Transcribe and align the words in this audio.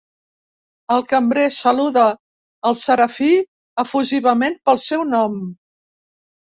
El 0.95 1.03
cambrer 1.11 1.43
saluda 1.59 2.07
el 2.71 2.79
Serafí 2.87 3.31
efusivament 3.87 4.61
pel 4.71 4.85
seu 4.91 5.07
nom. 5.17 5.43